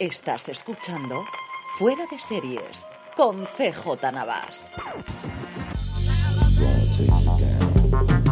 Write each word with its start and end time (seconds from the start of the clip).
Estás 0.00 0.48
escuchando 0.48 1.24
Fuera 1.76 2.04
de 2.08 2.20
Series 2.20 2.84
con 3.16 3.44
CJ 3.44 4.12
Navas. 4.12 4.70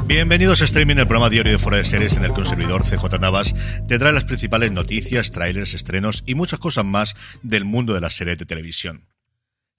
Bienvenidos 0.04 0.62
a 0.62 0.64
Streaming, 0.66 0.94
el 0.94 1.08
programa 1.08 1.28
diario 1.28 1.50
de 1.50 1.58
Fuera 1.58 1.78
de 1.78 1.84
Series 1.84 2.14
en 2.16 2.24
el 2.24 2.32
que 2.32 2.42
un 2.42 2.46
servidor 2.46 2.84
CJ 2.84 3.18
Navas 3.18 3.52
te 3.88 3.98
trae 3.98 4.12
las 4.12 4.22
principales 4.22 4.70
noticias, 4.70 5.32
trailers, 5.32 5.74
estrenos 5.74 6.22
y 6.24 6.36
muchas 6.36 6.60
cosas 6.60 6.84
más 6.84 7.16
del 7.42 7.64
mundo 7.64 7.94
de 7.94 8.00
las 8.00 8.14
series 8.14 8.38
de 8.38 8.46
televisión. 8.46 9.08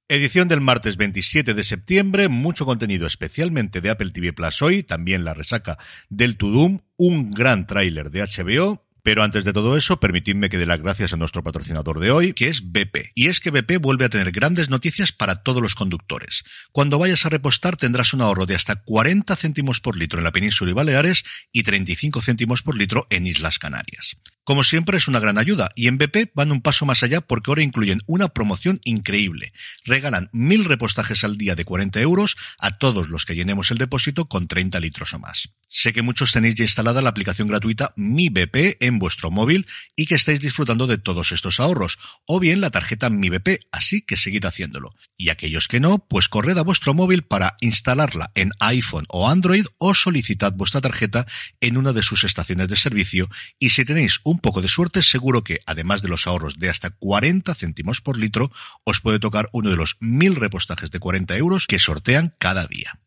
Edición 0.09 0.49
del 0.49 0.59
martes 0.59 0.97
27 0.97 1.53
de 1.53 1.63
septiembre, 1.63 2.27
mucho 2.27 2.65
contenido 2.65 3.07
especialmente 3.07 3.79
de 3.79 3.91
Apple 3.91 4.11
TV 4.11 4.33
Plus 4.33 4.61
hoy, 4.61 4.83
también 4.83 5.23
la 5.23 5.33
resaca 5.33 5.77
del 6.09 6.35
Tudum, 6.35 6.79
un 6.97 7.31
gran 7.31 7.65
tráiler 7.65 8.11
de 8.11 8.23
HBO, 8.23 8.86
pero 9.07 9.23
antes 9.23 9.45
de 9.45 9.53
todo 9.53 9.77
eso, 9.77 10.01
permitidme 10.01 10.49
que 10.49 10.57
dé 10.57 10.65
las 10.65 10.81
gracias 10.81 11.13
a 11.13 11.15
nuestro 11.15 11.41
patrocinador 11.41 12.01
de 12.01 12.11
hoy, 12.11 12.33
que 12.33 12.49
es 12.49 12.73
BP. 12.73 13.13
Y 13.15 13.27
es 13.27 13.39
que 13.39 13.51
BP 13.51 13.79
vuelve 13.79 14.03
a 14.03 14.09
tener 14.09 14.33
grandes 14.33 14.69
noticias 14.69 15.13
para 15.13 15.43
todos 15.43 15.61
los 15.61 15.75
conductores. 15.75 16.43
Cuando 16.73 16.99
vayas 16.99 17.25
a 17.25 17.29
repostar 17.29 17.77
tendrás 17.77 18.13
un 18.13 18.19
ahorro 18.19 18.45
de 18.45 18.55
hasta 18.55 18.83
40 18.83 19.33
céntimos 19.37 19.79
por 19.79 19.95
litro 19.95 20.19
en 20.19 20.25
la 20.25 20.33
península 20.33 20.71
y 20.71 20.73
Baleares 20.73 21.23
y 21.53 21.63
35 21.63 22.19
céntimos 22.19 22.63
por 22.63 22.75
litro 22.75 23.07
en 23.09 23.27
Islas 23.27 23.59
Canarias. 23.59 24.17
Como 24.47 24.63
siempre 24.63 24.97
es 24.97 25.09
una 25.09 25.19
gran 25.19 25.37
ayuda 25.37 25.71
y 25.75 25.89
en 25.89 25.97
BP 25.97 26.31
van 26.33 26.53
un 26.53 26.61
paso 26.61 26.85
más 26.85 27.03
allá 27.03 27.19
porque 27.19 27.51
ahora 27.51 27.63
incluyen 27.63 28.01
una 28.05 28.29
promoción 28.29 28.79
increíble. 28.85 29.51
Regalan 29.83 30.29
mil 30.31 30.63
repostajes 30.63 31.25
al 31.25 31.37
día 31.37 31.53
de 31.53 31.65
40 31.65 31.99
euros 31.99 32.37
a 32.57 32.77
todos 32.77 33.09
los 33.09 33.25
que 33.25 33.35
llenemos 33.35 33.71
el 33.71 33.77
depósito 33.77 34.29
con 34.29 34.47
30 34.47 34.79
litros 34.79 35.13
o 35.13 35.19
más. 35.19 35.49
Sé 35.69 35.91
que 35.91 36.01
muchos 36.01 36.31
tenéis 36.31 36.55
ya 36.55 36.63
instalada 36.63 37.01
la 37.01 37.09
aplicación 37.09 37.49
gratuita 37.49 37.93
Mi 37.97 38.29
BP 38.29 38.77
en 38.79 38.99
vuestro 38.99 39.31
móvil 39.31 39.67
y 39.97 40.05
que 40.05 40.15
estáis 40.15 40.39
disfrutando 40.39 40.87
de 40.87 40.97
todos 40.97 41.33
estos 41.33 41.59
ahorros, 41.59 41.99
o 42.25 42.39
bien 42.39 42.61
la 42.61 42.71
tarjeta 42.71 43.09
Mi 43.09 43.29
BP, 43.29 43.67
así 43.73 44.01
que 44.01 44.15
seguid 44.15 44.45
haciéndolo. 44.45 44.95
Y 45.17 45.27
aquellos 45.27 45.67
que 45.67 45.81
no, 45.81 45.99
pues 46.07 46.29
corred 46.29 46.57
a 46.57 46.63
vuestro 46.63 46.93
móvil 46.93 47.23
para 47.23 47.57
instalarla 47.59 48.31
en 48.33 48.51
iPhone 48.61 49.07
o 49.09 49.27
Android 49.29 49.65
o 49.77 49.93
solicitad 49.93 50.53
vuestra 50.53 50.79
tarjeta 50.79 51.27
en 51.59 51.75
una 51.75 51.91
de 51.91 52.01
sus 52.01 52.23
estaciones 52.23 52.69
de 52.69 52.77
servicio 52.77 53.29
y 53.59 53.71
si 53.71 53.83
tenéis 53.83 54.21
un 54.23 54.36
un 54.37 54.41
poco 54.41 54.61
de 54.61 54.67
suerte, 54.67 55.01
seguro 55.01 55.43
que, 55.43 55.61
además 55.65 56.03
de 56.03 56.09
los 56.09 56.27
ahorros 56.27 56.59
de 56.59 56.69
hasta 56.69 56.91
40 56.91 57.55
céntimos 57.55 58.01
por 58.01 58.19
litro, 58.19 58.51
os 58.83 59.01
puede 59.01 59.17
tocar 59.17 59.49
uno 59.51 59.71
de 59.71 59.75
los 59.75 59.97
mil 59.99 60.35
repostajes 60.35 60.91
de 60.91 60.99
40 60.99 61.35
euros 61.37 61.65
que 61.65 61.79
sortean 61.79 62.35
cada 62.37 62.67
día. 62.67 62.99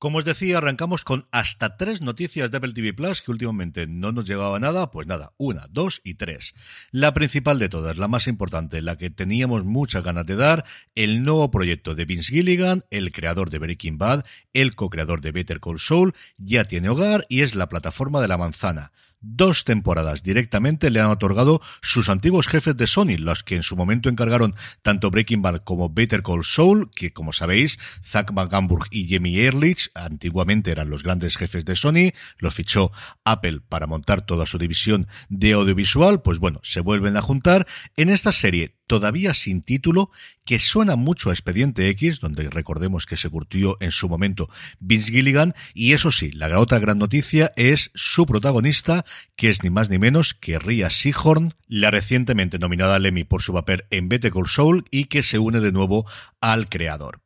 Como 0.00 0.18
os 0.18 0.24
decía, 0.24 0.58
arrancamos 0.58 1.04
con 1.04 1.28
hasta 1.30 1.76
tres 1.76 2.02
noticias 2.02 2.50
de 2.50 2.56
Apple 2.56 2.72
TV 2.72 2.92
Plus 2.92 3.22
que 3.22 3.30
últimamente 3.30 3.86
no 3.86 4.10
nos 4.10 4.26
llegaba 4.26 4.58
nada. 4.58 4.90
Pues 4.90 5.06
nada, 5.06 5.32
una, 5.38 5.66
dos 5.70 6.00
y 6.04 6.14
tres. 6.14 6.54
La 6.90 7.14
principal 7.14 7.60
de 7.60 7.68
todas, 7.68 7.96
la 7.96 8.08
más 8.08 8.26
importante, 8.26 8.82
la 8.82 8.96
que 8.96 9.10
teníamos 9.10 9.64
muchas 9.64 10.02
ganas 10.02 10.26
de 10.26 10.36
dar, 10.36 10.64
el 10.96 11.24
nuevo 11.24 11.50
proyecto 11.52 11.94
de 11.94 12.04
Vince 12.04 12.32
Gilligan, 12.32 12.84
el 12.90 13.12
creador 13.12 13.50
de 13.50 13.58
Breaking 13.58 13.98
Bad, 13.98 14.24
el 14.52 14.74
co-creador 14.74 15.20
de 15.20 15.32
Better 15.32 15.60
Call 15.60 15.80
Saul, 15.80 16.14
ya 16.36 16.64
tiene 16.64 16.88
hogar 16.88 17.26
y 17.28 17.42
es 17.42 17.54
la 17.54 17.68
plataforma 17.68 18.20
de 18.20 18.28
la 18.28 18.38
manzana 18.38 18.92
dos 19.20 19.64
temporadas 19.64 20.22
directamente 20.22 20.90
le 20.90 21.00
han 21.00 21.10
otorgado 21.10 21.60
sus 21.82 22.08
antiguos 22.08 22.46
jefes 22.46 22.76
de 22.76 22.86
Sony, 22.86 23.18
los 23.18 23.44
que 23.44 23.56
en 23.56 23.62
su 23.62 23.76
momento 23.76 24.08
encargaron 24.08 24.54
tanto 24.82 25.10
Breaking 25.10 25.42
Bad 25.42 25.62
como 25.64 25.90
Better 25.90 26.22
Call 26.22 26.44
Saul, 26.44 26.90
que 26.94 27.12
como 27.12 27.32
sabéis, 27.32 27.78
Zack 28.04 28.32
McGamburg 28.32 28.86
y 28.90 29.12
Jamie 29.12 29.46
Ehrlich 29.46 29.90
antiguamente 29.94 30.70
eran 30.70 30.90
los 30.90 31.02
grandes 31.02 31.36
jefes 31.36 31.64
de 31.64 31.76
Sony, 31.76 32.12
los 32.38 32.54
fichó 32.54 32.92
Apple 33.24 33.60
para 33.68 33.86
montar 33.86 34.22
toda 34.22 34.46
su 34.46 34.58
división 34.58 35.08
de 35.28 35.52
audiovisual, 35.52 36.22
pues 36.22 36.38
bueno, 36.38 36.60
se 36.62 36.80
vuelven 36.80 37.16
a 37.16 37.22
juntar 37.22 37.66
en 37.96 38.10
esta 38.10 38.32
serie 38.32 38.77
todavía 38.88 39.34
sin 39.34 39.62
título, 39.62 40.10
que 40.44 40.58
suena 40.58 40.96
mucho 40.96 41.30
a 41.30 41.32
Expediente 41.32 41.88
X, 41.90 42.18
donde 42.18 42.50
recordemos 42.50 43.06
que 43.06 43.16
se 43.16 43.30
curtió 43.30 43.76
en 43.78 43.92
su 43.92 44.08
momento 44.08 44.48
Vince 44.80 45.12
Gilligan, 45.12 45.54
y 45.74 45.92
eso 45.92 46.10
sí, 46.10 46.32
la 46.32 46.58
otra 46.58 46.80
gran 46.80 46.98
noticia 46.98 47.52
es 47.54 47.92
su 47.94 48.26
protagonista, 48.26 49.04
que 49.36 49.50
es 49.50 49.62
ni 49.62 49.70
más 49.70 49.90
ni 49.90 49.98
menos 49.98 50.34
que 50.34 50.58
Ria 50.58 50.90
Seahorn, 50.90 51.54
la 51.68 51.92
recientemente 51.92 52.58
nominada 52.58 52.96
al 52.96 53.06
Emmy 53.06 53.22
por 53.22 53.42
su 53.42 53.52
papel 53.52 53.84
en 53.90 54.08
Better 54.08 54.32
Call 54.32 54.48
Saul 54.48 54.84
y 54.90 55.04
que 55.04 55.22
se 55.22 55.38
une 55.38 55.60
de 55.60 55.70
nuevo 55.70 56.04
al 56.40 56.68
creador. 56.68 57.20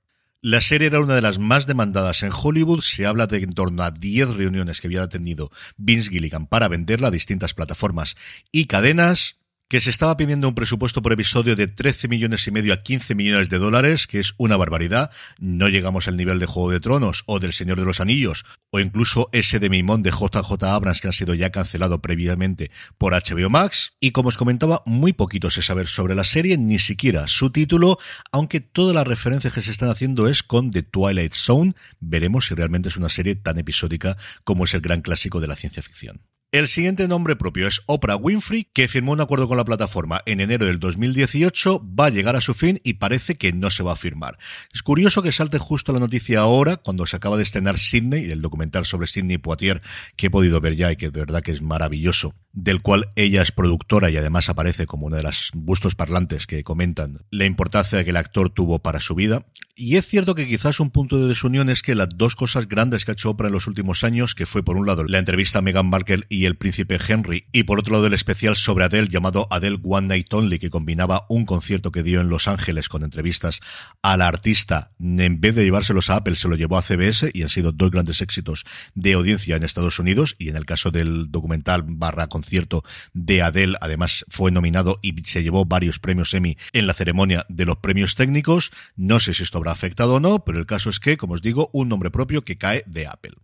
La 0.45 0.61
serie 0.61 0.89
era 0.89 0.99
una 0.99 1.15
de 1.15 1.23
las 1.23 1.39
más 1.39 1.69
demandadas 1.69 2.25
en 2.25 2.33
Hollywood. 2.33 2.81
Se 2.81 3.07
habla 3.07 3.29
de 3.29 3.37
en 3.37 3.51
torno 3.51 3.85
a 3.85 3.93
10 3.93 4.31
reuniones 4.31 4.81
que 4.81 4.89
había 4.89 5.09
tenido 5.09 5.53
Vince 5.77 6.11
Gilligan 6.11 6.49
para 6.49 6.67
venderla 6.67 7.09
a 7.09 7.13
distintas 7.13 7.55
plataformas 7.55 8.17
y 8.51 8.67
cadenas 8.67 9.37
que 9.73 9.81
se 9.81 9.89
estaba 9.89 10.19
pidiendo 10.19 10.49
un 10.49 10.55
presupuesto 10.55 11.01
por 11.01 11.15
episodio 11.15 11.57
de 11.57 11.67
13 11.67 12.07
millones 12.07 12.47
y 12.47 12.51
medio 12.51 12.75
a 12.75 12.83
15 12.83 13.15
millones 13.15 13.49
de 13.49 13.57
dólares, 13.57 14.07
que 14.07 14.21
es 14.21 14.35
una 14.37 14.59
barbaridad. 14.59 15.11
No 15.39 15.67
llegamos 15.67 16.09
al 16.09 16.19
nivel 16.19 16.39
de 16.41 16.45
Juego 16.45 16.71
de 16.71 16.79
Tronos 16.79 17.25
o 17.25 17.39
del 17.39 17.55
Señor 17.55 17.79
de 17.79 17.87
los 17.87 17.99
Anillos, 17.99 18.45
o 18.71 18.81
incluso 18.81 19.31
ese 19.33 19.61
de 19.61 19.71
Mimón 19.71 20.03
de 20.03 20.11
JJ 20.11 20.63
Abrams 20.65 21.01
que 21.01 21.07
han 21.07 21.15
sido 21.15 21.33
ya 21.33 21.49
cancelado 21.49 22.03
previamente 22.03 22.71
por 22.99 23.15
HBO 23.15 23.49
Max. 23.49 23.95
Y 23.99 24.11
como 24.11 24.29
os 24.29 24.37
comentaba, 24.37 24.83
muy 24.85 25.15
poquito 25.15 25.51
se 25.51 25.63
sabe 25.63 25.87
sobre 25.87 26.15
la 26.15 26.25
serie, 26.25 26.59
ni 26.59 26.79
siquiera 26.79 27.27
su 27.27 27.49
título, 27.49 27.97
aunque 28.31 28.61
todas 28.61 28.95
las 28.95 29.07
referencias 29.07 29.55
que 29.55 29.63
se 29.63 29.71
están 29.71 29.89
haciendo 29.89 30.29
es 30.29 30.43
con 30.43 30.71
The 30.71 30.83
Twilight 30.83 31.33
Zone. 31.33 31.73
Veremos 31.99 32.47
si 32.47 32.55
realmente 32.55 32.91
es 32.91 32.99
una 32.99 33.09
serie 33.09 33.37
tan 33.37 33.59
episódica 33.59 34.19
como 34.45 34.65
es 34.65 34.75
el 34.75 34.83
gran 34.83 35.01
clásico 35.01 35.41
de 35.41 35.47
la 35.47 35.57
ciencia 35.57 35.83
ficción. 35.83 36.21
El 36.53 36.69
siguiente 36.69 37.09
nombre 37.09 37.35
propio 37.35 37.67
es 37.67 37.81
Oprah 37.87 38.17
Winfrey, 38.17 38.67
que 38.75 38.87
firmó 38.87 39.13
un 39.13 39.23
acuerdo 39.23 39.49
con 39.49 39.57
la 39.57 39.65
plataforma 39.65 40.21
en 40.27 40.39
enero 40.39 40.67
del 40.67 40.79
2018, 40.79 41.83
va 41.99 42.05
a 42.05 42.11
llegar 42.11 42.37
a 42.37 42.43
su 42.43 42.53
fin 42.53 42.79
y 42.85 42.93
parece 42.93 43.37
que 43.37 43.55
no 43.55 43.71
se 43.71 43.83
va 43.83 43.93
a 43.93 43.97
firmar. 43.97 44.39
Es 44.71 44.83
curioso 44.83 45.23
que 45.23 45.33
salte 45.33 45.57
justo 45.57 45.95
la 45.95 45.99
noticia 45.99 46.41
ahora, 46.41 46.77
cuando 46.77 47.07
se 47.07 47.17
acaba 47.17 47.39
de 47.39 47.45
estrenar 47.45 47.79
Sydney, 47.79 48.31
el 48.31 48.43
documental 48.43 48.85
sobre 48.85 49.07
Sydney 49.07 49.39
Poitier, 49.39 49.81
que 50.15 50.27
he 50.27 50.31
podido 50.31 50.61
ver 50.61 50.77
ya 50.77 50.93
y 50.93 50.97
que 50.97 51.09
de 51.09 51.21
verdad 51.21 51.41
que 51.41 51.53
es 51.53 51.63
maravilloso 51.63 52.35
del 52.53 52.83
cual 52.83 53.11
ella 53.17 53.43
es 53.43 53.51
productora 53.51 54.11
y 54.11 54.17
además 54.17 54.49
aparece 54.49 54.87
como 54.87 55.07
uno 55.07 55.17
de 55.17 55.23
los 55.23 55.51
bustos 55.55 55.95
parlantes 55.95 56.47
que 56.47 56.63
comentan 56.63 57.25
la 57.31 57.47
importancia 57.47 58.05
que 58.05 58.11
el 58.11 58.17
actor 58.17 58.51
tuvo 58.51 58.81
para 58.81 59.01
su 59.01 59.15
vida. 59.15 59.47
Y 59.75 59.97
es 59.97 60.07
cierto 60.07 60.35
que 60.35 60.47
quizás 60.47 60.81
un 60.81 60.91
punto 60.91 61.19
de 61.19 61.29
desunión 61.29 61.71
es 61.71 61.81
que 61.81 61.95
las 61.95 62.11
dos 62.15 62.37
cosas 62.37 62.69
grandes 62.69 63.05
que 63.05 63.11
ha 63.11 63.15
hecho 63.15 63.31
Oprah 63.31 63.47
en 63.47 63.55
los 63.55 63.67
últimos 63.67 64.05
años, 64.05 64.35
que 64.35 64.45
fue 64.45 64.63
por 64.63 64.77
un 64.77 64.87
lado 64.87 65.05
la 65.05 65.19
entrevista 65.19 65.61
a 65.61 65.63
Meghan 65.63 65.89
Markle 65.89 66.25
y 66.29 66.42
el 66.47 66.57
príncipe 66.57 66.99
Henry, 67.07 67.47
y 67.53 67.65
por 67.65 67.79
otro 67.79 67.95
lado 67.95 68.07
el 68.07 68.15
especial 68.15 68.57
sobre 68.57 68.85
Adele 68.85 69.09
llamado 69.09 69.47
Adele 69.51 69.79
One 69.83 70.09
Night 70.09 70.33
Only, 70.33 70.59
que 70.59 70.71
combinaba 70.71 71.27
un 71.29 71.47
concierto 71.47 71.93
que 71.93 72.03
dio 72.03 72.21
en 72.21 72.29
Los 72.29 72.49
Ángeles 72.49 72.89
con 72.89 73.03
entrevistas 73.05 73.61
a 74.03 74.17
la 74.17 74.29
artista, 74.29 74.93
en 75.01 75.41
vez 75.41 75.55
de 75.55 75.65
llevárselos 75.65 76.11
a 76.11 76.17
Apple, 76.17 76.37
se 76.37 76.49
lo 76.49 76.57
llevó 76.57 76.79
a 76.79 76.83
CBS 76.83 77.31
y 77.33 77.43
han 77.43 77.49
sido 77.49 77.73
dos 77.73 77.91
grandes 77.91 78.21
éxitos 78.21 78.65
de 78.95 79.13
audiencia 79.13 79.57
en 79.57 79.63
Estados 79.63 79.99
Unidos, 79.99 80.37
y 80.39 80.49
en 80.49 80.57
el 80.57 80.67
caso 80.67 80.91
del 80.91 81.31
documental 81.31 81.83
barra 81.87 82.29
concierto 82.29 82.83
de 83.13 83.43
Adele, 83.43 83.77
además 83.81 84.25
fue 84.29 84.51
nominado 84.51 84.99
y 85.03 85.15
se 85.25 85.43
llevó 85.43 85.65
varios 85.65 85.99
premios 85.99 86.35
Emmy 86.35 86.57
en 86.73 86.87
la 86.87 86.95
ceremonia 86.95 87.47
de 87.49 87.65
los 87.65 87.79
premios 87.79 88.15
técnicos. 88.15 88.71
No 88.97 89.21
sé 89.21 89.35
si 89.35 89.43
esto 89.43 89.59
habrá 89.59 89.73
afectado 89.73 90.15
o 90.15 90.21
no, 90.21 90.45
pero 90.45 90.59
el 90.59 90.67
caso 90.67 90.91
es 90.91 90.99
que, 90.99 91.17
como 91.17 91.35
os 91.35 91.43
digo, 91.43 91.71
un 91.73 91.89
nombre 91.89 92.11
propio 92.11 92.45
que 92.45 92.59
cae 92.59 92.85
de 92.87 93.07
Apple. 93.07 93.35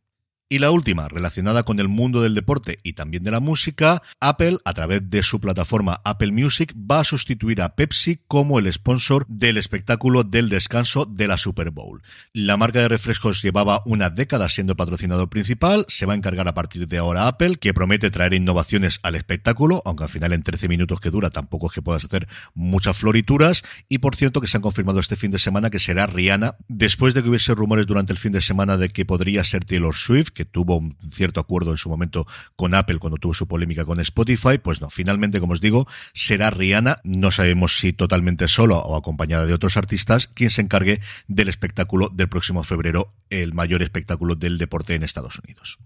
Y 0.51 0.61
la 0.61 0.71
última, 0.71 1.09
relacionada 1.09 1.63
con 1.63 1.79
el 1.79 1.89
mundo 1.89 2.23
del 2.23 2.35
deporte 2.35 2.79
y 2.83 2.95
también 2.95 3.23
de 3.23 3.31
la 3.31 3.39
música, 3.39 4.01
Apple, 4.19 4.57
a 4.65 4.73
través 4.73 5.11
de 5.11 5.23
su 5.23 5.41
plataforma 5.41 6.01
Apple 6.07 6.33
Music, 6.33 6.75
va 6.75 7.01
a 7.01 7.05
sustituir 7.05 7.61
a 7.61 7.75
Pepsi 7.75 8.21
como 8.27 8.59
el 8.59 8.73
sponsor 8.73 9.27
del 9.29 9.59
espectáculo 9.59 10.25
del 10.25 10.49
descanso 10.49 11.05
de 11.05 11.29
la 11.29 11.37
Super 11.37 11.71
Bowl. 11.71 12.03
La 12.33 12.57
marca 12.57 12.81
de 12.81 12.89
refrescos 12.89 13.43
llevaba 13.43 13.83
una 13.85 14.09
década 14.09 14.49
siendo 14.49 14.75
patrocinador 14.75 15.29
principal, 15.29 15.85
se 15.87 16.07
va 16.07 16.15
a 16.15 16.17
encargar 16.17 16.49
a 16.49 16.55
partir 16.55 16.89
de 16.89 16.97
ahora 16.97 17.27
Apple, 17.27 17.57
que 17.57 17.75
promete 17.75 18.11
traer 18.11 18.33
innovaciones 18.33 19.01
al 19.03 19.17
espectáculo, 19.17 19.83
aunque 19.85 20.05
al 20.05 20.11
final 20.11 20.33
en 20.33 20.45
13 20.45 20.67
minutos 20.67 20.99
que 20.99 21.11
dura 21.11 21.29
tampoco 21.29 21.67
es 21.67 21.75
que 21.75 21.83
puedas 21.83 22.07
hacer 22.07 22.27
muchas 22.55 22.97
florituras, 22.97 23.65
y 23.87 23.99
por 23.99 24.17
cierto 24.17 24.41
que 24.41 24.47
se 24.47 24.57
han 24.57 24.63
confirmado 24.63 24.99
este 24.99 25.17
fin 25.17 25.31
de 25.31 25.39
semana 25.39 25.69
que 25.69 25.79
será 25.79 26.07
Rihanna, 26.07 26.57
después 26.69 27.13
de 27.13 27.23
que 27.23 27.29
hubiese 27.29 27.55
rumores 27.55 27.87
durante 27.87 28.15
el 28.15 28.19
fin 28.19 28.33
de 28.33 28.41
semana 28.41 28.79
de 28.79 28.89
que 28.89 29.05
podría 29.05 29.45
ser 29.45 29.67
Taylor 29.67 29.95
Swift, 29.95 30.38
que 30.39 30.45
tuvo 30.45 30.77
un 30.77 30.97
cierto 31.11 31.41
acuerdo 31.41 31.73
en 31.73 31.79
su 31.79 31.89
momento 31.89 32.25
con 32.55 32.73
Apple 32.73 33.01
cuando 33.01 33.19
tuvo 33.19 33.35
su 33.35 33.49
polémica 33.49 33.85
con 33.85 33.99
Spotify, 33.99 34.59
pues 34.63 34.81
no, 34.81 34.89
finalmente, 34.89 35.41
como 35.41 35.55
os 35.55 35.61
digo, 35.61 35.89
será 36.15 36.51
Rihanna, 36.51 37.01
no 37.03 37.33
sabemos 37.33 37.77
si 37.77 37.93
totalmente 37.93 38.47
solo 38.47 38.79
o 38.79 38.97
acompañada 38.97 39.47
de 39.47 39.53
otros 39.53 39.77
artistas, 39.77 40.29
quien 40.29 40.51
se 40.51 40.61
encargue 40.61 41.01
del 41.27 41.49
espectáculo 41.49 42.09
del 42.09 42.29
próximo 42.29 42.63
febrero, 42.63 43.13
el 43.31 43.53
mayor 43.53 43.83
espectáculo 43.83 44.37
del 44.37 44.59
deporte 44.59 44.95
en 44.95 45.03
Estados 45.03 45.41
Unidos. 45.41 45.81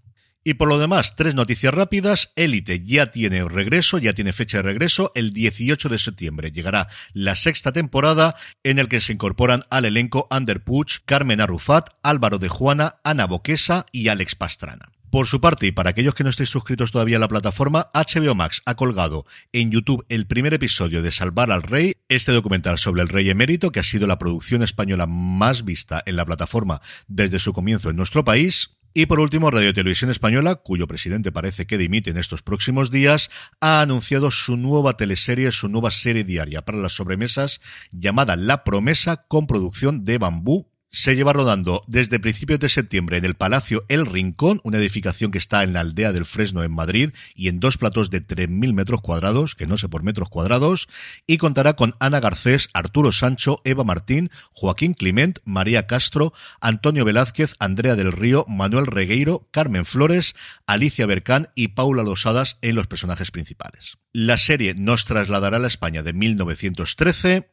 Y 0.44 0.54
por 0.54 0.68
lo 0.68 0.78
demás, 0.78 1.14
tres 1.14 1.34
noticias 1.34 1.72
rápidas. 1.72 2.32
Élite 2.34 2.82
ya 2.82 3.10
tiene 3.10 3.48
regreso, 3.48 3.98
ya 3.98 4.12
tiene 4.12 4.32
fecha 4.32 4.58
de 4.58 4.64
regreso. 4.64 5.12
El 5.14 5.32
18 5.32 5.88
de 5.88 5.98
septiembre 5.98 6.50
llegará 6.50 6.88
la 7.12 7.36
sexta 7.36 7.70
temporada 7.70 8.34
en 8.64 8.80
el 8.80 8.88
que 8.88 9.00
se 9.00 9.12
incorporan 9.12 9.64
al 9.70 9.84
elenco 9.84 10.26
Ander 10.30 10.64
Puch, 10.64 11.00
Carmen 11.04 11.40
Arrufat, 11.40 11.90
Álvaro 12.02 12.38
de 12.38 12.48
Juana, 12.48 12.96
Ana 13.04 13.26
Boquesa 13.26 13.86
y 13.92 14.08
Alex 14.08 14.34
Pastrana. 14.34 14.90
Por 15.12 15.26
su 15.26 15.42
parte, 15.42 15.66
y 15.66 15.72
para 15.72 15.90
aquellos 15.90 16.14
que 16.14 16.24
no 16.24 16.30
estéis 16.30 16.48
suscritos 16.48 16.90
todavía 16.90 17.18
a 17.18 17.20
la 17.20 17.28
plataforma, 17.28 17.90
HBO 17.92 18.34
Max 18.34 18.62
ha 18.64 18.76
colgado 18.76 19.26
en 19.52 19.70
YouTube 19.70 20.06
el 20.08 20.26
primer 20.26 20.54
episodio 20.54 21.02
de 21.02 21.12
Salvar 21.12 21.52
al 21.52 21.62
Rey, 21.62 21.98
este 22.08 22.32
documental 22.32 22.78
sobre 22.78 23.02
el 23.02 23.08
rey 23.08 23.28
emérito, 23.28 23.70
que 23.70 23.80
ha 23.80 23.84
sido 23.84 24.06
la 24.06 24.18
producción 24.18 24.62
española 24.62 25.06
más 25.06 25.66
vista 25.66 26.02
en 26.06 26.16
la 26.16 26.24
plataforma 26.24 26.80
desde 27.08 27.38
su 27.38 27.52
comienzo 27.52 27.90
en 27.90 27.96
nuestro 27.96 28.24
país. 28.24 28.70
Y 28.94 29.06
por 29.06 29.20
último, 29.20 29.50
Radio 29.50 29.72
Televisión 29.72 30.10
Española, 30.10 30.56
cuyo 30.56 30.86
presidente 30.86 31.32
parece 31.32 31.66
que 31.66 31.78
dimite 31.78 32.10
en 32.10 32.18
estos 32.18 32.42
próximos 32.42 32.90
días, 32.90 33.30
ha 33.60 33.80
anunciado 33.80 34.30
su 34.30 34.58
nueva 34.58 34.98
teleserie, 34.98 35.50
su 35.50 35.68
nueva 35.68 35.90
serie 35.90 36.24
diaria 36.24 36.62
para 36.62 36.76
las 36.76 36.92
sobremesas 36.92 37.62
llamada 37.90 38.36
La 38.36 38.64
Promesa 38.64 39.24
con 39.28 39.46
producción 39.46 40.04
de 40.04 40.18
Bambú 40.18 40.71
se 40.92 41.16
lleva 41.16 41.32
rodando 41.32 41.82
desde 41.86 42.20
principios 42.20 42.60
de 42.60 42.68
septiembre 42.68 43.16
en 43.16 43.24
el 43.24 43.34
Palacio 43.34 43.84
El 43.88 44.04
Rincón, 44.04 44.60
una 44.62 44.76
edificación 44.76 45.30
que 45.30 45.38
está 45.38 45.62
en 45.62 45.72
la 45.72 45.80
aldea 45.80 46.12
del 46.12 46.26
Fresno 46.26 46.62
en 46.62 46.70
Madrid 46.70 47.10
y 47.34 47.48
en 47.48 47.60
dos 47.60 47.78
platos 47.78 48.10
de 48.10 48.24
3.000 48.24 48.74
metros 48.74 49.00
cuadrados, 49.00 49.54
que 49.54 49.66
no 49.66 49.78
sé 49.78 49.88
por 49.88 50.02
metros 50.02 50.28
cuadrados, 50.28 50.88
y 51.26 51.38
contará 51.38 51.72
con 51.72 51.96
Ana 51.98 52.20
Garcés, 52.20 52.68
Arturo 52.74 53.10
Sancho, 53.10 53.62
Eva 53.64 53.84
Martín, 53.84 54.30
Joaquín 54.52 54.92
Clement, 54.92 55.38
María 55.44 55.86
Castro, 55.86 56.34
Antonio 56.60 57.06
Velázquez, 57.06 57.54
Andrea 57.58 57.96
del 57.96 58.12
Río, 58.12 58.44
Manuel 58.46 58.86
Regueiro, 58.86 59.48
Carmen 59.50 59.86
Flores, 59.86 60.34
Alicia 60.66 61.06
Bercán 61.06 61.48
y 61.54 61.68
Paula 61.68 62.02
Losadas 62.02 62.58
en 62.60 62.74
los 62.74 62.86
personajes 62.86 63.30
principales. 63.30 63.96
La 64.12 64.36
serie 64.36 64.74
nos 64.74 65.06
trasladará 65.06 65.56
a 65.56 65.60
la 65.60 65.68
España 65.68 66.02
de 66.02 66.12
1913 66.12 67.51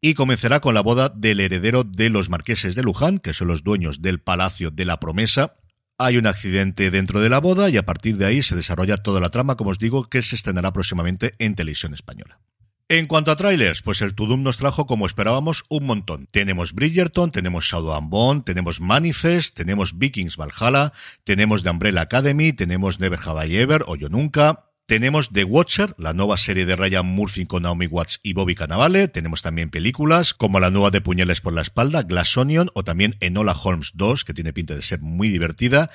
y 0.00 0.14
comenzará 0.14 0.60
con 0.60 0.74
la 0.74 0.80
boda 0.80 1.08
del 1.10 1.40
heredero 1.40 1.84
de 1.84 2.08
los 2.10 2.30
marqueses 2.30 2.74
de 2.74 2.82
Luján, 2.82 3.18
que 3.18 3.34
son 3.34 3.48
los 3.48 3.62
dueños 3.62 4.02
del 4.02 4.20
Palacio 4.20 4.70
de 4.70 4.84
la 4.84 4.98
Promesa. 4.98 5.56
Hay 5.98 6.16
un 6.16 6.26
accidente 6.26 6.90
dentro 6.90 7.20
de 7.20 7.28
la 7.28 7.40
boda 7.40 7.68
y 7.68 7.76
a 7.76 7.84
partir 7.84 8.16
de 8.16 8.24
ahí 8.24 8.42
se 8.42 8.56
desarrolla 8.56 9.02
toda 9.02 9.20
la 9.20 9.28
trama, 9.28 9.56
como 9.56 9.70
os 9.70 9.78
digo, 9.78 10.08
que 10.08 10.22
se 10.22 10.36
estrenará 10.36 10.72
próximamente 10.72 11.34
en 11.38 11.54
televisión 11.54 11.92
española. 11.92 12.40
En 12.88 13.06
cuanto 13.06 13.30
a 13.30 13.36
trailers, 13.36 13.82
pues 13.82 14.02
el 14.02 14.16
Tudum 14.16 14.42
nos 14.42 14.56
trajo, 14.56 14.86
como 14.86 15.06
esperábamos, 15.06 15.64
un 15.68 15.86
montón. 15.86 16.26
Tenemos 16.32 16.72
Bridgerton, 16.72 17.30
tenemos 17.30 17.64
Shadow 17.64 17.92
and 17.92 18.10
Bone, 18.10 18.42
tenemos 18.44 18.80
Manifest, 18.80 19.54
tenemos 19.54 19.96
Vikings 19.96 20.36
Valhalla, 20.36 20.92
tenemos 21.22 21.62
The 21.62 21.70
Umbrella 21.70 22.00
Academy, 22.00 22.52
tenemos 22.52 22.98
Never 22.98 23.20
Have 23.24 23.46
I 23.46 23.58
Ever 23.58 23.84
o 23.86 23.94
Yo 23.94 24.08
Nunca, 24.08 24.69
tenemos 24.90 25.30
The 25.32 25.44
Watcher, 25.44 25.94
la 25.98 26.14
nueva 26.14 26.36
serie 26.36 26.66
de 26.66 26.74
Ryan 26.74 27.06
Murphy 27.06 27.46
con 27.46 27.62
Naomi 27.62 27.86
Watts 27.86 28.18
y 28.24 28.32
Bobby 28.32 28.56
Cannavale. 28.56 29.06
Tenemos 29.06 29.40
también 29.40 29.70
películas 29.70 30.34
como 30.34 30.58
la 30.58 30.72
nueva 30.72 30.90
de 30.90 31.00
Puñales 31.00 31.40
por 31.40 31.52
la 31.52 31.62
Espalda, 31.62 32.02
Glass 32.02 32.36
Onion 32.36 32.70
o 32.74 32.82
también 32.82 33.14
Enola 33.20 33.52
Holmes 33.52 33.92
2, 33.94 34.24
que 34.24 34.34
tiene 34.34 34.52
pinta 34.52 34.74
de 34.74 34.82
ser 34.82 34.98
muy 35.00 35.28
divertida 35.28 35.90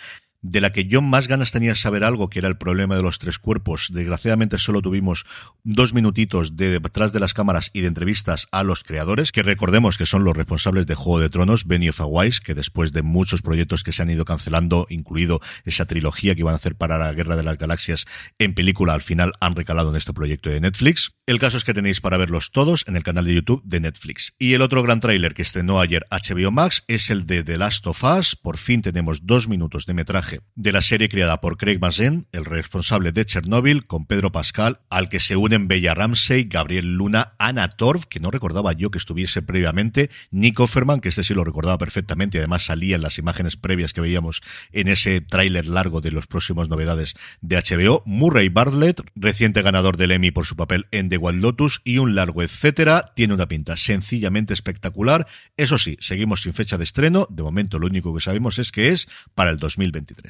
de 0.45 0.61
la 0.61 0.71
que 0.71 0.85
yo 0.85 1.01
más 1.01 1.27
ganas 1.27 1.51
tenía 1.51 1.73
saber 1.73 2.03
algo, 2.03 2.29
que 2.29 2.37
era 2.37 2.47
el 2.47 2.57
problema 2.57 2.95
de 2.95 3.01
los 3.01 3.17
tres 3.17 3.39
cuerpos. 3.39 3.89
Desgraciadamente 3.91 4.59
solo 4.59 4.81
tuvimos 4.81 5.25
dos 5.63 5.93
minutitos 5.93 6.55
de 6.55 6.79
detrás 6.79 7.11
de 7.11 7.19
las 7.19 7.33
cámaras 7.33 7.71
y 7.73 7.81
de 7.81 7.87
entrevistas 7.87 8.47
a 8.51 8.63
los 8.63 8.83
creadores, 8.83 9.31
que 9.31 9.41
recordemos 9.41 9.97
que 9.97 10.05
son 10.05 10.23
los 10.23 10.37
responsables 10.37 10.85
de 10.85 10.93
Juego 10.93 11.19
de 11.19 11.29
Tronos, 11.29 11.65
Benioff 11.65 11.99
Weiss, 12.05 12.41
que 12.41 12.53
después 12.53 12.91
de 12.91 13.01
muchos 13.01 13.41
proyectos 13.41 13.83
que 13.83 13.91
se 13.91 14.03
han 14.03 14.09
ido 14.11 14.23
cancelando, 14.23 14.85
incluido 14.89 15.41
esa 15.63 15.85
trilogía 15.85 16.35
que 16.35 16.41
iban 16.41 16.53
a 16.53 16.57
hacer 16.57 16.75
para 16.75 16.99
la 16.99 17.11
Guerra 17.13 17.35
de 17.35 17.43
las 17.43 17.57
Galaxias 17.57 18.05
en 18.37 18.53
película, 18.53 18.93
al 18.93 19.01
final 19.01 19.33
han 19.39 19.55
recalado 19.55 19.89
en 19.89 19.95
este 19.95 20.13
proyecto 20.13 20.51
de 20.51 20.61
Netflix. 20.61 21.13
El 21.25 21.39
caso 21.39 21.57
es 21.57 21.63
que 21.63 21.73
tenéis 21.73 22.01
para 22.01 22.17
verlos 22.17 22.51
todos 22.51 22.85
en 22.87 22.95
el 22.95 23.03
canal 23.03 23.25
de 23.25 23.33
YouTube 23.33 23.63
de 23.63 23.79
Netflix. 23.79 24.35
Y 24.37 24.53
el 24.53 24.61
otro 24.61 24.83
gran 24.83 24.99
tráiler 24.99 25.33
que 25.33 25.41
estrenó 25.41 25.79
ayer 25.79 26.05
HBO 26.11 26.51
Max 26.51 26.83
es 26.87 27.09
el 27.09 27.25
de 27.25 27.43
The 27.43 27.57
Last 27.57 27.87
of 27.87 28.03
Us. 28.03 28.35
Por 28.35 28.57
fin 28.57 28.83
tenemos 28.83 29.25
dos 29.25 29.47
minutos 29.47 29.87
de 29.87 29.95
metraje 29.95 30.34
de 30.55 30.71
la 30.71 30.81
serie 30.81 31.09
creada 31.09 31.41
por 31.41 31.57
Craig 31.57 31.79
Mazin, 31.79 32.27
el 32.31 32.45
responsable 32.45 33.11
de 33.11 33.25
Chernobyl, 33.25 33.85
con 33.85 34.05
Pedro 34.05 34.31
Pascal, 34.31 34.79
al 34.89 35.09
que 35.09 35.19
se 35.19 35.35
unen 35.35 35.67
Bella 35.67 35.93
Ramsey, 35.93 36.45
Gabriel 36.45 36.95
Luna, 36.95 37.33
Anna 37.39 37.69
Torv, 37.69 38.07
que 38.07 38.19
no 38.19 38.31
recordaba 38.31 38.73
yo 38.73 38.91
que 38.91 38.97
estuviese 38.97 39.41
previamente, 39.41 40.09
Nick 40.31 40.59
Offerman, 40.59 41.01
que 41.01 41.09
este 41.09 41.23
sí 41.23 41.33
lo 41.33 41.43
recordaba 41.43 41.77
perfectamente 41.77 42.37
y 42.37 42.39
además 42.39 42.65
salía 42.65 42.95
en 42.95 43.01
las 43.01 43.17
imágenes 43.17 43.57
previas 43.57 43.93
que 43.93 44.01
veíamos 44.01 44.41
en 44.71 44.87
ese 44.87 45.21
tráiler 45.21 45.65
largo 45.65 46.01
de 46.01 46.11
las 46.11 46.27
próximas 46.27 46.69
novedades 46.69 47.15
de 47.41 47.57
HBO, 47.57 48.03
Murray 48.05 48.49
Bartlett, 48.49 49.01
reciente 49.15 49.61
ganador 49.61 49.97
del 49.97 50.11
Emmy 50.11 50.31
por 50.31 50.45
su 50.45 50.55
papel 50.55 50.87
en 50.91 51.09
The 51.09 51.17
Wild 51.17 51.41
Lotus 51.41 51.81
y 51.83 51.97
un 51.97 52.15
largo 52.15 52.43
etcétera, 52.43 53.11
tiene 53.15 53.33
una 53.33 53.47
pinta 53.47 53.77
sencillamente 53.77 54.53
espectacular. 54.53 55.27
Eso 55.57 55.77
sí, 55.77 55.97
seguimos 55.99 56.41
sin 56.41 56.53
fecha 56.53 56.77
de 56.77 56.83
estreno, 56.83 57.27
de 57.29 57.43
momento 57.43 57.79
lo 57.79 57.87
único 57.87 58.13
que 58.13 58.21
sabemos 58.21 58.59
es 58.59 58.71
que 58.71 58.89
es 58.89 59.07
para 59.33 59.51
el 59.51 59.59
2023. 59.59 60.24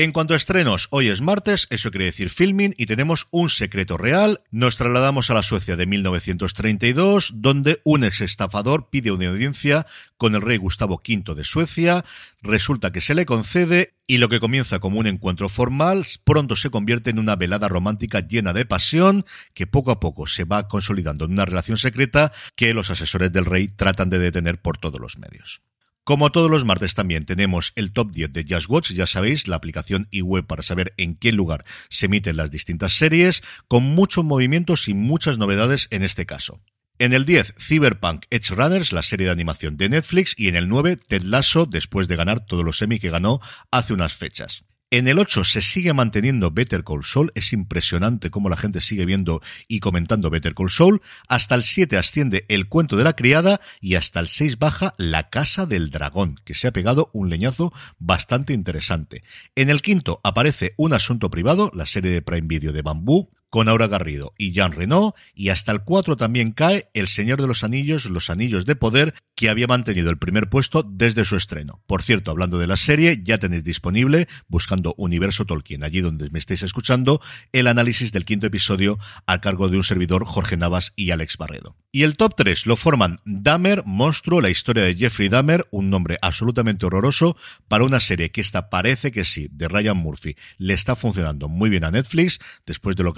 En 0.00 0.12
cuanto 0.12 0.34
a 0.34 0.36
estrenos, 0.36 0.86
hoy 0.92 1.08
es 1.08 1.20
martes, 1.20 1.66
eso 1.70 1.90
quiere 1.90 2.04
decir 2.04 2.30
filming, 2.30 2.72
y 2.76 2.86
tenemos 2.86 3.26
un 3.32 3.50
secreto 3.50 3.96
real. 3.96 4.42
Nos 4.52 4.76
trasladamos 4.76 5.28
a 5.28 5.34
la 5.34 5.42
Suecia 5.42 5.74
de 5.74 5.86
1932, 5.86 7.32
donde 7.34 7.80
un 7.82 8.04
ex 8.04 8.20
estafador 8.20 8.90
pide 8.90 9.10
una 9.10 9.26
audiencia 9.26 9.86
con 10.16 10.36
el 10.36 10.42
rey 10.42 10.56
Gustavo 10.56 11.02
V 11.04 11.34
de 11.34 11.42
Suecia. 11.42 12.04
Resulta 12.42 12.92
que 12.92 13.00
se 13.00 13.16
le 13.16 13.26
concede 13.26 13.94
y 14.06 14.18
lo 14.18 14.28
que 14.28 14.38
comienza 14.38 14.78
como 14.78 15.00
un 15.00 15.08
encuentro 15.08 15.48
formal 15.48 16.06
pronto 16.22 16.54
se 16.54 16.70
convierte 16.70 17.10
en 17.10 17.18
una 17.18 17.34
velada 17.34 17.66
romántica 17.66 18.20
llena 18.20 18.52
de 18.52 18.66
pasión 18.66 19.24
que 19.52 19.66
poco 19.66 19.90
a 19.90 19.98
poco 19.98 20.28
se 20.28 20.44
va 20.44 20.68
consolidando 20.68 21.24
en 21.24 21.32
una 21.32 21.44
relación 21.44 21.76
secreta 21.76 22.30
que 22.54 22.72
los 22.72 22.90
asesores 22.90 23.32
del 23.32 23.46
rey 23.46 23.66
tratan 23.66 24.10
de 24.10 24.20
detener 24.20 24.62
por 24.62 24.78
todos 24.78 25.00
los 25.00 25.18
medios. 25.18 25.60
Como 26.08 26.32
todos 26.32 26.50
los 26.50 26.64
martes 26.64 26.94
también 26.94 27.26
tenemos 27.26 27.74
el 27.76 27.92
top 27.92 28.12
10 28.12 28.32
de 28.32 28.46
Just 28.48 28.70
Watch, 28.70 28.92
ya 28.92 29.06
sabéis, 29.06 29.46
la 29.46 29.56
aplicación 29.56 30.08
y 30.10 30.22
web 30.22 30.46
para 30.46 30.62
saber 30.62 30.94
en 30.96 31.16
qué 31.16 31.32
lugar 31.32 31.66
se 31.90 32.06
emiten 32.06 32.38
las 32.38 32.50
distintas 32.50 32.94
series, 32.94 33.42
con 33.68 33.82
muchos 33.82 34.24
movimientos 34.24 34.88
y 34.88 34.94
muchas 34.94 35.36
novedades 35.36 35.86
en 35.90 36.02
este 36.02 36.24
caso. 36.24 36.62
En 36.98 37.12
el 37.12 37.26
10, 37.26 37.56
Cyberpunk 37.58 38.24
Edge 38.30 38.54
Runners, 38.54 38.94
la 38.94 39.02
serie 39.02 39.26
de 39.26 39.32
animación 39.32 39.76
de 39.76 39.90
Netflix, 39.90 40.34
y 40.38 40.48
en 40.48 40.56
el 40.56 40.70
9, 40.70 40.96
Ted 40.96 41.24
Lasso, 41.24 41.66
después 41.66 42.08
de 42.08 42.16
ganar 42.16 42.46
todos 42.46 42.64
los 42.64 42.78
semi 42.78 42.98
que 42.98 43.10
ganó 43.10 43.38
hace 43.70 43.92
unas 43.92 44.14
fechas. 44.14 44.64
En 44.90 45.06
el 45.06 45.18
8 45.18 45.44
se 45.44 45.60
sigue 45.60 45.92
manteniendo 45.92 46.50
Better 46.50 46.82
Call 46.82 47.04
Saul. 47.04 47.30
Es 47.34 47.52
impresionante 47.52 48.30
cómo 48.30 48.48
la 48.48 48.56
gente 48.56 48.80
sigue 48.80 49.04
viendo 49.04 49.42
y 49.68 49.80
comentando 49.80 50.30
Better 50.30 50.54
Call 50.54 50.70
Saul. 50.70 51.02
Hasta 51.28 51.56
el 51.56 51.62
7 51.62 51.98
asciende 51.98 52.46
El 52.48 52.68
cuento 52.68 52.96
de 52.96 53.04
la 53.04 53.12
criada 53.12 53.60
y 53.82 53.96
hasta 53.96 54.18
el 54.18 54.28
6 54.28 54.58
baja 54.58 54.94
La 54.96 55.28
casa 55.28 55.66
del 55.66 55.90
dragón, 55.90 56.40
que 56.42 56.54
se 56.54 56.68
ha 56.68 56.72
pegado 56.72 57.10
un 57.12 57.28
leñazo 57.28 57.70
bastante 57.98 58.54
interesante. 58.54 59.22
En 59.56 59.68
el 59.68 59.82
quinto 59.82 60.22
aparece 60.24 60.72
Un 60.78 60.94
asunto 60.94 61.28
privado, 61.28 61.70
la 61.74 61.84
serie 61.84 62.10
de 62.10 62.22
Prime 62.22 62.48
Video 62.48 62.72
de 62.72 62.80
Bambú, 62.80 63.28
con 63.50 63.68
Aura 63.68 63.86
Garrido 63.86 64.34
y 64.38 64.52
Jean 64.52 64.72
Renault, 64.72 65.14
y 65.34 65.48
hasta 65.48 65.72
el 65.72 65.80
4 65.80 66.16
también 66.16 66.52
cae 66.52 66.90
El 66.94 67.08
Señor 67.08 67.40
de 67.40 67.48
los 67.48 67.64
Anillos, 67.64 68.04
Los 68.06 68.30
Anillos 68.30 68.66
de 68.66 68.76
Poder, 68.76 69.14
que 69.34 69.48
había 69.48 69.66
mantenido 69.66 70.10
el 70.10 70.18
primer 70.18 70.48
puesto 70.48 70.82
desde 70.82 71.24
su 71.24 71.36
estreno. 71.36 71.80
Por 71.86 72.02
cierto, 72.02 72.30
hablando 72.30 72.58
de 72.58 72.66
la 72.66 72.76
serie, 72.76 73.20
ya 73.22 73.38
tenéis 73.38 73.64
disponible, 73.64 74.28
buscando 74.48 74.94
Universo 74.98 75.44
Tolkien, 75.44 75.84
allí 75.84 76.00
donde 76.00 76.30
me 76.30 76.38
estéis 76.38 76.62
escuchando, 76.62 77.20
el 77.52 77.68
análisis 77.68 78.12
del 78.12 78.24
quinto 78.24 78.46
episodio 78.46 78.98
a 79.26 79.40
cargo 79.40 79.68
de 79.68 79.76
un 79.76 79.84
servidor, 79.84 80.24
Jorge 80.24 80.56
Navas 80.56 80.92
y 80.96 81.10
Alex 81.10 81.36
Barredo. 81.36 81.76
Y 81.90 82.02
el 82.02 82.16
top 82.16 82.34
3 82.36 82.66
lo 82.66 82.76
forman 82.76 83.20
Dahmer, 83.24 83.82
Monstruo, 83.86 84.40
la 84.40 84.50
historia 84.50 84.82
de 84.82 84.94
Jeffrey 84.94 85.28
Dahmer, 85.28 85.66
un 85.70 85.88
nombre 85.88 86.18
absolutamente 86.20 86.84
horroroso 86.84 87.36
para 87.66 87.84
una 87.84 88.00
serie 88.00 88.30
que 88.30 88.40
esta 88.40 88.68
parece 88.68 89.12
que 89.12 89.24
sí, 89.24 89.48
de 89.50 89.68
Ryan 89.68 89.96
Murphy, 89.96 90.36
le 90.58 90.74
está 90.74 90.96
funcionando 90.96 91.48
muy 91.48 91.70
bien 91.70 91.84
a 91.84 91.90
Netflix, 91.90 92.40
después 92.66 92.96
de 92.96 93.04
los 93.04 93.14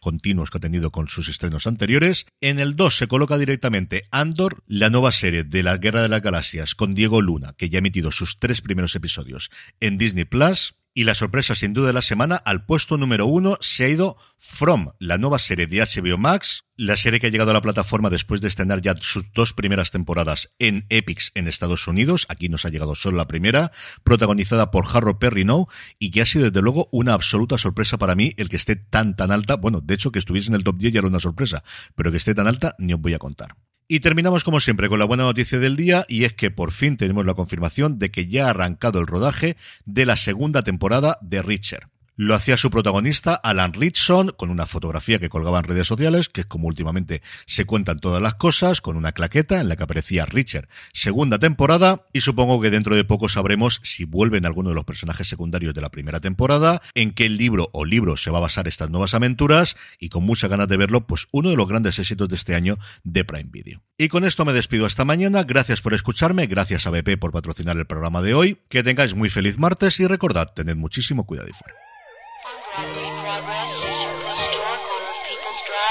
continuos 0.00 0.50
que 0.50 0.58
ha 0.58 0.60
tenido 0.60 0.90
con 0.90 1.08
sus 1.08 1.28
estrenos 1.28 1.66
anteriores. 1.66 2.26
En 2.40 2.58
el 2.58 2.76
2 2.76 2.96
se 2.96 3.08
coloca 3.08 3.38
directamente 3.38 4.04
Andor, 4.10 4.62
la 4.66 4.90
nueva 4.90 5.12
serie 5.12 5.44
de 5.44 5.62
la 5.62 5.76
Guerra 5.76 6.02
de 6.02 6.08
las 6.08 6.22
Galaxias 6.22 6.74
con 6.74 6.94
Diego 6.94 7.20
Luna, 7.20 7.54
que 7.56 7.68
ya 7.68 7.78
ha 7.78 7.80
emitido 7.80 8.10
sus 8.10 8.38
tres 8.38 8.60
primeros 8.60 8.94
episodios 8.94 9.50
en 9.80 9.98
Disney 9.98 10.24
Plus. 10.24 10.74
Y 10.98 11.04
la 11.04 11.14
sorpresa 11.14 11.54
sin 11.54 11.74
duda 11.74 11.86
de 11.86 11.92
la 11.92 12.02
semana, 12.02 12.34
al 12.34 12.64
puesto 12.64 12.98
número 12.98 13.24
uno 13.24 13.56
se 13.60 13.84
ha 13.84 13.88
ido 13.88 14.16
From, 14.36 14.94
la 14.98 15.16
nueva 15.16 15.38
serie 15.38 15.68
de 15.68 15.78
HBO 15.78 16.18
Max, 16.18 16.64
la 16.74 16.96
serie 16.96 17.20
que 17.20 17.28
ha 17.28 17.30
llegado 17.30 17.52
a 17.52 17.54
la 17.54 17.60
plataforma 17.60 18.10
después 18.10 18.40
de 18.40 18.48
estrenar 18.48 18.80
ya 18.80 18.96
sus 19.00 19.32
dos 19.32 19.52
primeras 19.52 19.92
temporadas 19.92 20.50
en 20.58 20.86
Epics 20.88 21.30
en 21.36 21.46
Estados 21.46 21.86
Unidos, 21.86 22.26
aquí 22.28 22.48
nos 22.48 22.64
ha 22.64 22.70
llegado 22.70 22.96
solo 22.96 23.16
la 23.16 23.28
primera, 23.28 23.70
protagonizada 24.02 24.72
por 24.72 24.86
Harrow 24.92 25.20
Perrineau 25.20 25.68
y 26.00 26.10
que 26.10 26.22
ha 26.22 26.26
sido 26.26 26.46
desde 26.46 26.62
luego 26.62 26.88
una 26.90 27.12
absoluta 27.12 27.58
sorpresa 27.58 27.96
para 27.96 28.16
mí 28.16 28.34
el 28.36 28.48
que 28.48 28.56
esté 28.56 28.74
tan 28.74 29.14
tan 29.14 29.30
alta, 29.30 29.54
bueno, 29.54 29.80
de 29.80 29.94
hecho 29.94 30.10
que 30.10 30.18
estuviese 30.18 30.48
en 30.48 30.56
el 30.56 30.64
top 30.64 30.78
10 30.78 30.94
ya 30.94 30.98
era 30.98 31.06
una 31.06 31.20
sorpresa, 31.20 31.62
pero 31.94 32.10
que 32.10 32.16
esté 32.16 32.34
tan 32.34 32.48
alta 32.48 32.74
ni 32.76 32.92
os 32.92 33.00
voy 33.00 33.14
a 33.14 33.20
contar. 33.20 33.54
Y 33.90 34.00
terminamos 34.00 34.44
como 34.44 34.60
siempre 34.60 34.90
con 34.90 34.98
la 34.98 35.06
buena 35.06 35.22
noticia 35.22 35.58
del 35.58 35.74
día 35.74 36.04
y 36.10 36.24
es 36.24 36.34
que 36.34 36.50
por 36.50 36.72
fin 36.72 36.98
tenemos 36.98 37.24
la 37.24 37.32
confirmación 37.32 37.98
de 37.98 38.10
que 38.10 38.26
ya 38.26 38.46
ha 38.46 38.50
arrancado 38.50 39.00
el 39.00 39.06
rodaje 39.06 39.56
de 39.86 40.04
la 40.04 40.18
segunda 40.18 40.62
temporada 40.62 41.18
de 41.22 41.40
Richard. 41.40 41.88
Lo 42.20 42.34
hacía 42.34 42.56
su 42.56 42.68
protagonista, 42.68 43.32
Alan 43.36 43.72
Richson, 43.72 44.30
con 44.36 44.50
una 44.50 44.66
fotografía 44.66 45.20
que 45.20 45.28
colgaba 45.28 45.60
en 45.60 45.66
redes 45.66 45.86
sociales, 45.86 46.28
que 46.28 46.40
es 46.40 46.46
como 46.48 46.66
últimamente 46.66 47.22
se 47.46 47.64
cuentan 47.64 48.00
todas 48.00 48.20
las 48.20 48.34
cosas, 48.34 48.80
con 48.80 48.96
una 48.96 49.12
claqueta 49.12 49.60
en 49.60 49.68
la 49.68 49.76
que 49.76 49.84
aparecía 49.84 50.26
Richard. 50.26 50.68
Segunda 50.92 51.38
temporada, 51.38 52.06
y 52.12 52.22
supongo 52.22 52.60
que 52.60 52.70
dentro 52.70 52.96
de 52.96 53.04
poco 53.04 53.28
sabremos 53.28 53.80
si 53.84 54.02
vuelven 54.02 54.46
alguno 54.46 54.70
de 54.70 54.74
los 54.74 54.82
personajes 54.82 55.28
secundarios 55.28 55.74
de 55.74 55.80
la 55.80 55.90
primera 55.90 56.18
temporada, 56.18 56.82
en 56.96 57.12
qué 57.12 57.28
libro 57.28 57.70
o 57.72 57.84
libro 57.84 58.16
se 58.16 58.32
va 58.32 58.38
a 58.38 58.40
basar 58.40 58.66
estas 58.66 58.90
nuevas 58.90 59.14
aventuras, 59.14 59.76
y 60.00 60.08
con 60.08 60.24
muchas 60.24 60.50
ganas 60.50 60.66
de 60.66 60.76
verlo, 60.76 61.06
pues 61.06 61.28
uno 61.30 61.50
de 61.50 61.56
los 61.56 61.68
grandes 61.68 62.00
éxitos 62.00 62.28
de 62.28 62.34
este 62.34 62.56
año 62.56 62.78
de 63.04 63.24
Prime 63.24 63.50
Video. 63.52 63.84
Y 63.96 64.08
con 64.08 64.24
esto 64.24 64.44
me 64.44 64.52
despido 64.52 64.86
hasta 64.86 65.04
mañana, 65.04 65.44
gracias 65.44 65.80
por 65.80 65.94
escucharme, 65.94 66.48
gracias 66.48 66.84
a 66.84 66.90
BP 66.90 67.16
por 67.20 67.30
patrocinar 67.30 67.76
el 67.76 67.86
programa 67.86 68.22
de 68.22 68.34
hoy, 68.34 68.58
que 68.68 68.82
tengáis 68.82 69.14
muy 69.14 69.28
feliz 69.28 69.56
martes 69.56 70.00
y 70.00 70.08
recordad, 70.08 70.48
tened 70.52 70.74
muchísimo 70.74 71.24
cuidado 71.24 71.48
y 71.48 71.52
fuera. 71.52 71.87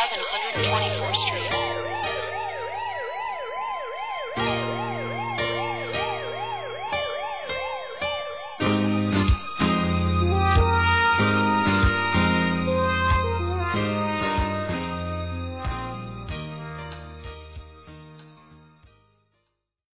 100 0.09 0.66